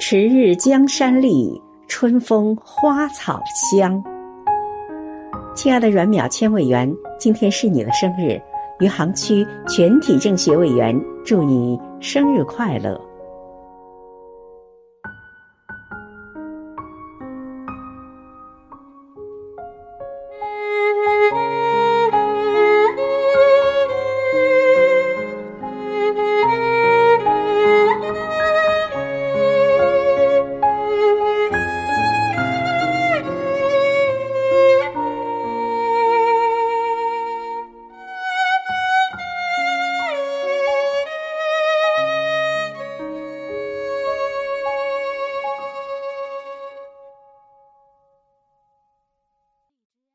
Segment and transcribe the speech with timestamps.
[0.00, 4.00] 迟日江山丽，春风花草香。
[5.56, 6.88] 亲爱的阮淼千委员，
[7.18, 8.40] 今天是你的生日，
[8.78, 12.98] 余杭区全体政协委员，祝你生日快乐。